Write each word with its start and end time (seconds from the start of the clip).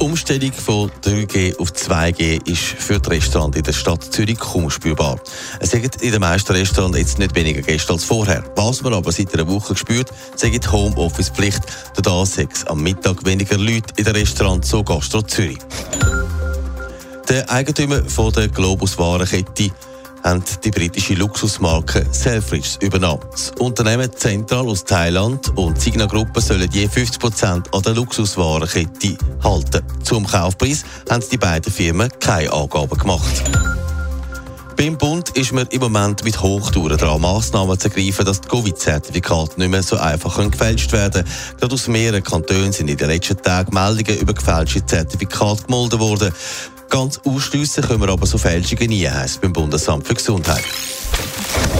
Umstellung 0.00 0.52
von 0.52 0.90
3G 1.04 1.58
auf 1.58 1.72
2G 1.72 2.48
ist 2.50 2.58
für 2.58 2.98
die 2.98 3.10
Restaurants 3.10 3.56
in 3.56 3.62
der 3.62 3.74
Stadt 3.74 4.02
Zürich 4.02 4.38
kaum 4.38 4.70
spürbar. 4.70 5.20
Es 5.60 5.70
sind 5.70 6.02
in 6.02 6.12
den 6.12 6.20
meisten 6.20 6.52
Restaurants 6.52 6.96
jetzt 6.96 7.18
nicht 7.18 7.34
weniger 7.34 7.60
Gäste 7.60 7.92
als 7.92 8.04
vorher. 8.04 8.42
Was 8.56 8.82
man 8.82 8.94
aber 8.94 9.12
seit 9.12 9.34
einer 9.34 9.46
Woche 9.46 9.76
spürt, 9.76 10.10
sagt 10.36 10.64
die 10.64 10.68
Homeoffice-Pflicht. 10.68 11.60
Da 12.02 12.24
sechs 12.24 12.66
am 12.66 12.82
Mittag 12.82 13.26
weniger 13.26 13.58
Leute 13.58 13.92
in 13.96 14.04
den 14.04 14.16
Restaurants, 14.16 14.70
so 14.70 14.82
Gastro 14.82 15.20
Zürich. 15.20 15.58
Der 17.28 17.50
Eigentümer 17.50 18.02
von 18.04 18.32
der 18.32 18.48
Globus 18.48 18.98
Warenkette 18.98 19.70
haben 20.22 20.42
die 20.64 20.70
britische 20.70 21.14
Luxusmarke 21.14 22.06
Selfridges 22.10 22.78
übernommen. 22.80 23.24
Das 23.30 23.52
Unternehmen 23.58 24.10
zentral 24.14 24.68
aus 24.68 24.84
Thailand 24.84 25.56
und 25.56 25.80
Signa 25.80 26.06
Gruppe 26.06 26.40
sollen 26.40 26.70
je 26.70 26.88
50 26.88 27.44
an 27.44 27.82
der 27.84 27.94
Luxuswarenkette 27.94 29.16
halten. 29.42 29.82
Zum 30.02 30.26
Kaufpreis 30.26 30.84
haben 31.08 31.24
die 31.30 31.38
beiden 31.38 31.72
Firmen 31.72 32.10
keine 32.20 32.52
Angaben 32.52 32.98
gemacht. 32.98 33.42
Beim 34.80 34.96
Bund 34.96 35.28
ist 35.36 35.52
man 35.52 35.66
im 35.66 35.80
Moment 35.80 36.24
mit 36.24 36.40
Hochtouren 36.40 36.96
dran, 36.96 37.20
Massnahmen 37.20 37.78
zu 37.78 37.88
ergreifen, 37.88 38.24
dass 38.24 38.40
die 38.40 38.48
Covid-Zertifikate 38.48 39.58
nicht 39.58 39.68
mehr 39.68 39.82
so 39.82 39.98
einfach 39.98 40.38
gefälscht 40.50 40.90
werden 40.92 41.22
können. 41.22 41.58
Gerade 41.58 41.74
aus 41.74 41.86
mehreren 41.86 42.22
Kantonen 42.24 42.72
sind 42.72 42.88
in 42.88 42.96
den 42.96 43.08
letzten 43.08 43.36
Tagen 43.36 43.74
Meldungen 43.74 44.18
über 44.18 44.32
gefälschte 44.32 44.86
Zertifikate 44.86 45.64
gemeldet 45.64 46.00
worden. 46.00 46.32
Ganz 46.90 47.20
ausschliessen 47.24 47.84
können 47.84 48.00
wir 48.00 48.08
aber 48.08 48.26
so 48.26 48.36
Fälschungen 48.36 48.88
nie, 48.88 49.08
heisst 49.08 49.40
beim 49.40 49.52
Bundesamt 49.52 50.06
für 50.06 50.14
Gesundheit. 50.14 50.64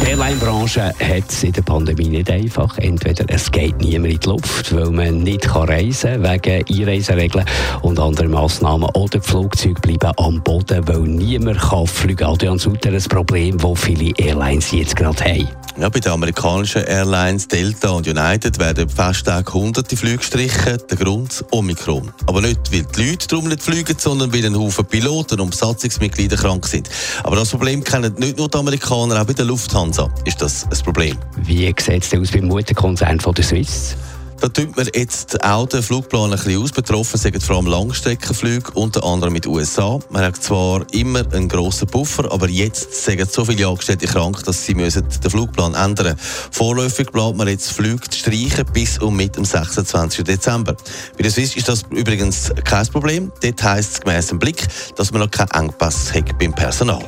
Die 0.00 0.10
Airline-Branche 0.10 0.92
hat 0.98 1.24
es 1.28 1.42
in 1.42 1.52
der 1.52 1.62
Pandemie 1.62 2.08
nicht 2.08 2.30
einfach. 2.30 2.76
Entweder 2.78 3.24
es 3.28 3.50
geht 3.50 3.78
niemand 3.80 4.14
in 4.14 4.20
die 4.20 4.28
Luft, 4.28 4.74
weil 4.74 4.90
man 4.90 5.18
nicht 5.18 5.42
kann 5.42 5.68
reisen 5.68 6.22
kann 6.22 6.42
wegen 6.44 6.64
Einreiseregeln 6.82 7.44
und 7.82 7.98
anderen 7.98 8.30
Massnahmen. 8.30 8.88
Oder 8.94 9.18
die 9.18 9.28
Flugzeuge 9.28 9.80
bleiben 9.80 10.12
am 10.16 10.42
Boden, 10.42 10.86
weil 10.88 11.00
niemand 11.00 11.60
kann 11.60 11.86
fliegen 11.86 12.16
kann. 12.16 12.32
Adrian 12.34 12.58
Sutter, 12.58 12.90
ein 12.90 13.02
Problem, 13.02 13.58
das 13.58 13.80
viele 13.80 14.12
Airlines 14.16 14.70
jetzt 14.72 14.96
gerade 14.96 15.24
haben. 15.24 15.48
Ja, 15.78 15.90
bei 15.90 16.00
den 16.00 16.12
amerikanischen 16.12 16.84
Airlines 16.84 17.48
Delta 17.48 17.90
und 17.90 18.08
United 18.08 18.58
werden 18.58 18.88
Festtage 18.88 19.52
hunderte 19.52 19.94
Flüge 19.94 20.18
gestrichen. 20.18 20.78
Der 20.88 20.96
Grund 20.96 21.44
Omikron. 21.50 22.10
Aber 22.26 22.40
nicht, 22.40 22.72
weil 22.72 22.84
die 22.96 23.10
Leute 23.10 23.28
darum 23.28 23.48
nicht 23.48 23.62
fliegen, 23.62 23.94
sondern 23.98 24.32
weil 24.32 24.46
ein 24.46 24.56
Haufen 24.56 24.86
Piloten 24.86 25.38
und 25.38 25.50
Besatzungsmitglieder 25.50 26.36
krank 26.36 26.66
sind. 26.66 26.88
Aber 27.24 27.36
das 27.36 27.50
Problem 27.50 27.84
kennen 27.84 28.14
nicht 28.16 28.38
nur 28.38 28.48
die 28.48 28.56
Amerikaner, 28.56 29.20
auch 29.20 29.26
bei 29.26 29.34
der 29.34 29.44
Lufthansa 29.44 29.75
ist 30.24 30.40
das 30.40 30.64
ein 30.64 30.84
Problem. 30.84 31.18
Wie 31.36 31.66
sieht 31.66 32.02
es 32.02 32.18
aus 32.18 32.30
beim 32.30 32.46
Mutterkonzern 32.46 33.20
von 33.20 33.34
der 33.34 33.44
Swiss? 33.44 33.94
Da 34.40 34.48
tut 34.48 34.74
man 34.74 34.88
jetzt 34.94 35.44
auch 35.44 35.68
den 35.68 35.82
Flugplan 35.82 36.32
ein 36.32 36.38
bisschen 36.38 36.62
aus. 36.62 36.72
Betroffen 36.72 37.18
sind 37.18 37.42
vor 37.42 37.56
allem 37.56 37.66
Langstreckenflüge, 37.66 38.70
unter 38.72 39.04
anderem 39.04 39.34
mit 39.34 39.44
den 39.44 39.52
USA. 39.52 39.98
Man 40.08 40.22
hat 40.22 40.42
zwar 40.42 40.86
immer 40.92 41.30
einen 41.30 41.50
grossen 41.50 41.88
Puffer, 41.88 42.32
aber 42.32 42.48
jetzt 42.48 43.04
sagen 43.04 43.28
so 43.30 43.44
viele 43.44 43.68
Angestellte 43.68 44.06
krank, 44.06 44.42
dass 44.44 44.64
sie 44.64 44.74
müssen 44.74 45.06
den 45.22 45.30
Flugplan 45.30 45.74
ändern 45.74 46.14
müssen. 46.14 46.18
Vorläufig 46.52 47.12
plant 47.12 47.36
man 47.36 47.46
jetzt 47.46 47.70
Flüge 47.70 48.08
zu 48.08 48.18
streichen 48.18 48.64
bis 48.72 48.96
und 48.98 49.14
mit 49.14 49.36
dem 49.36 49.44
26. 49.44 50.24
Dezember. 50.24 50.74
Bei 51.18 51.22
der 51.22 51.30
Swiss 51.30 51.54
ist 51.54 51.68
das 51.68 51.82
übrigens 51.90 52.50
kein 52.64 52.86
Problem. 52.86 53.30
Dort 53.42 53.62
heisst 53.62 53.92
es 53.92 54.00
gemäss 54.00 54.28
dem 54.28 54.38
Blick, 54.38 54.66
dass 54.96 55.12
man 55.12 55.20
noch 55.20 55.30
keinen 55.30 55.50
Engpass 55.50 56.14
hat 56.14 56.38
beim 56.38 56.54
Personal. 56.54 57.04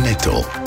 Netto. 0.00 0.44